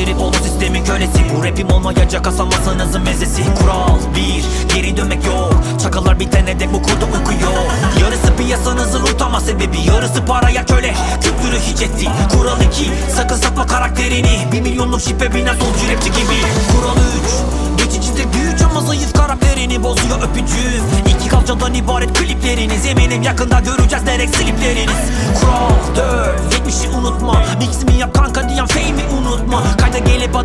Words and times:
Bitirip 0.00 0.20
olma 0.20 0.34
sistemin 0.34 0.84
kölesi. 0.84 1.18
Bu 1.36 1.44
rapim 1.44 1.70
olmayacak 1.70 2.26
asamazsanızın 2.26 3.02
mezesi. 3.02 3.42
Kural 3.54 3.98
bir 4.16 4.74
Geri 4.74 4.96
dönmek 4.96 5.26
yok. 5.26 5.54
Çakallar 5.82 6.20
bitene 6.20 6.60
dek 6.60 6.72
bu 6.72 6.82
kurdu 6.82 7.04
uyku 7.14 7.32
yok 7.44 7.74
Yarısı 8.00 8.36
piyasanızın 8.36 9.02
utama 9.02 9.40
sebebi. 9.40 9.80
Yarısı 9.80 10.24
paraya 10.24 10.66
köle. 10.66 10.94
Kültürü 11.20 11.60
hiç 11.60 11.82
etti. 11.82 12.08
Kural 12.32 12.60
iki 12.60 12.90
Sakın 13.16 13.36
satma 13.36 13.66
karakterini. 13.66 14.38
Bir 14.52 14.60
milyonluk 14.60 15.00
şipe 15.00 15.34
binen 15.34 15.54
solcu 15.54 15.92
rapçi 15.92 16.10
gibi. 16.10 16.40
Kural 16.72 16.96
üç 16.96 17.84
Geçicide 17.84 18.22
güç 18.22 18.62
ama 18.62 18.80
zayıf 18.80 19.12
karakterini 19.12 19.82
bozuyor 19.82 20.18
öpücüğüm 20.22 20.84
İki 21.06 21.28
kalçadan 21.28 21.74
ibaret 21.74 22.12
klipleriniz. 22.12 22.86
Eminim 22.86 23.22
yakında 23.22 23.60
göreceğiz 23.60 24.06
direkt 24.06 24.36
slipleriniz. 24.36 25.00
Kural 25.40 25.79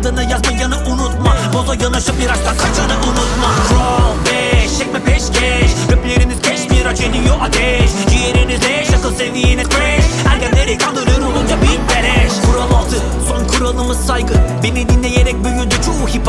adını 0.06 0.30
yazmayanı 0.30 0.76
unutma. 0.76 1.36
Boza 1.54 1.74
yanaşıp 1.74 2.18
virajdan 2.18 2.56
kaçanı 2.56 2.96
unutma. 2.96 3.48
Kural 3.68 4.14
5 4.62 4.78
çekme 4.78 5.00
peşkeş 5.04 5.70
Rapleriniz 5.92 6.42
keş 6.42 6.70
miraç 6.70 7.00
ediyor 7.00 7.36
ateş. 7.40 7.90
Ciğerinizde 8.10 8.84
şakıl 8.84 9.14
seviyeniz 9.14 9.68
crash 9.68 10.04
Ergenleri 10.32 10.78
kandırır 10.78 11.22
olunca 11.22 11.56
bir 11.62 11.94
beleş 11.94 12.32
Kural 12.46 12.78
6 12.78 12.96
son 13.28 13.48
kuralımız 13.48 13.98
saygı. 14.06 14.34
Beni 14.62 14.88
dinleyerek 14.88 15.44
büyüdü 15.44 15.74
çoğu 15.84 16.08
hip 16.08 16.26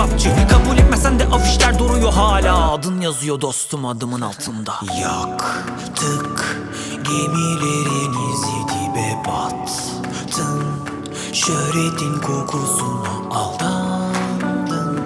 Kabul 0.50 0.78
etmesen 0.78 1.20
de 1.20 1.26
afişler 1.26 1.80
duruyor 1.80 2.14
hala. 2.14 2.72
Adın 2.72 3.02
yazıyor 3.02 3.42
dostum 3.42 3.86
adımın 3.86 4.22
altında. 4.22 4.74
Yaktık 5.02 6.58
gemilerinizi 7.04 8.58
dibe 8.68 9.18
battın 9.28 10.88
Şöhretin 11.34 12.22
kokusuna 12.22 13.27
aldandın 13.38 15.00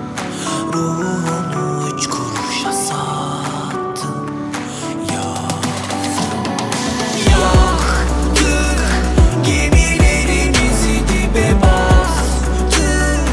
Ruhunu 0.74 1.88
üç 1.88 2.08
kuruşa 2.10 2.72
sattın. 2.74 4.32
Yaktık 7.32 8.80
gemilerinizi 9.46 10.96
dibe 11.08 11.62
bastık 11.62 13.26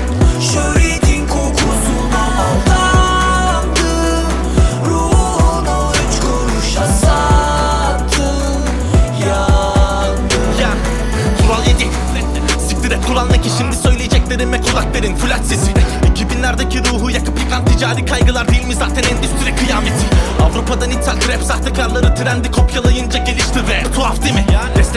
Şöhretin 0.53 1.27
kokusuna 1.27 2.25
aldandım 2.45 4.27
Ruhunu 4.87 5.93
üç 5.93 6.21
kuruşa 6.21 6.87
sattın. 6.87 8.61
Yandım 9.29 10.61
Ya 10.61 10.71
Kural 11.47 11.67
7 11.67 11.91
Siktir 12.69 12.91
et 12.91 13.07
kural 13.07 13.27
ne 13.27 13.41
ki 13.41 13.51
söyleyeceklerime 14.29 14.61
kulak 14.61 14.95
verin 14.95 15.17
Flat 15.17 15.47
sesi 15.47 15.71
2000'lerdeki 16.15 16.89
ruhu 16.89 17.11
yakıp 17.11 17.41
yıkan 17.41 17.65
ticari 17.65 18.07
kaygılar 18.07 18.49
değil 18.49 18.67
mi 18.67 18.75
zaten 18.75 19.03
endüstri 19.03 19.57
kıyameti 19.57 20.07
Avrupa'dan 20.43 20.91
ithal 20.91 21.17
rap 21.17 21.43
sahtekarları 21.43 22.15
trendi 22.15 22.51
kopyalayınca 22.51 23.19
gelişti 23.19 23.59
rap 23.59 23.95
Tuhaf 23.95 24.23
değil 24.23 24.35
mi? 24.35 24.47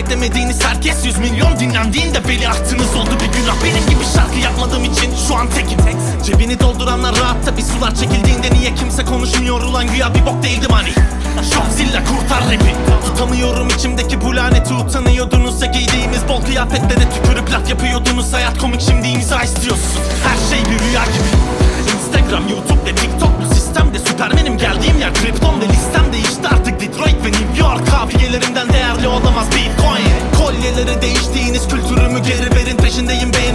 Desteklemediğiniz 0.02 0.64
herkes 0.64 1.06
100 1.06 1.18
milyon 1.18 1.60
dinlendiğinde 1.60 2.24
veliahtınız 2.28 2.96
oldu 2.96 3.10
bir 3.10 3.40
günah. 3.40 3.64
Benim 3.64 3.90
gibi 3.90 4.06
şarkı 4.16 4.40
yapmadığım 4.40 4.84
için 4.84 5.16
şu 5.28 5.36
an 5.36 5.50
tekim 5.50 5.80
Cebini 6.24 6.60
dolduranlar 6.60 7.16
rahatta 7.16 7.58
bir 7.58 7.62
sular 7.62 7.96
çekildiğinde 7.96 8.52
niye 8.52 8.76
kimse 8.76 9.06
konuşmuyor? 9.06 9.62
Ulan 9.62 9.88
güya 9.88 10.16
bir 10.16 10.26
bok 10.26 10.44
değildim 10.44 10.72
hani. 10.72 10.90
Şok 11.54 11.64
zilla 11.78 12.04
kurtar 12.04 12.44
rapi. 12.44 12.76
Tutamıyorum 13.06 13.68
içimdeki 13.68 14.22
bu 14.22 14.36
laneti. 14.36 14.74
Utanıyordunuz 14.74 15.62
ya 15.62 15.68
giydiğimiz 15.68 16.28
bol 16.30 16.42
kıyafetlere 16.42 17.10
tükürüp 17.10 17.52
laf 17.52 17.70
yapıyordunuz. 17.70 18.34
Hayat 18.34 18.58
komik 18.58 18.82
şimdi 18.82 19.08
imza 19.08 19.42
istiyorsun. 19.44 20.02
Her 20.24 20.50
şey 20.50 20.66
bir 20.66 20.80
rüya 20.80 21.04
gibi. 21.06 21.32
Instagram, 21.96 22.48
YouTube 22.48 22.86
ve 22.86 22.96
TikTok 22.96 23.32
bu 23.42 23.56
sistemde 23.56 24.00
Süpermenim. 24.00 24.58
Geldiğim 24.58 25.00
yer 25.00 25.14
kripton 25.14 25.62
ve 25.62 25.66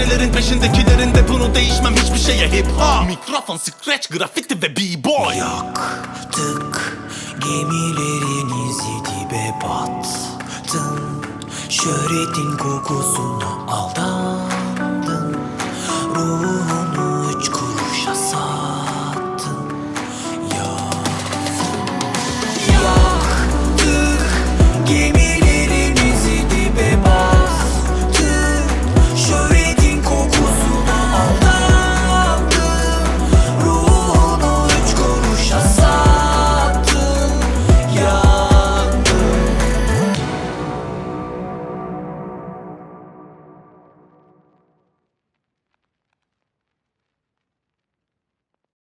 Peşindeyim 0.06 0.32
beğenilerin 0.32 0.32
peşindekilerin 0.32 1.14
de 1.14 1.28
bunu 1.28 1.54
değişmem 1.54 1.94
hiçbir 1.94 2.18
şeye. 2.18 2.48
Hip 2.48 2.66
hop. 2.66 3.06
Mikrofon, 3.06 3.56
scratch, 3.56 4.10
grafiti 4.10 4.62
ve 4.62 4.76
b-boy. 4.76 5.36
Yaktık 5.36 6.98
gemilerinizi 7.40 9.04
dibe 9.06 9.54
battın. 9.62 11.22
Şöhretin 11.68 12.56
kokusuna 12.56 13.48
aldan 13.68 14.15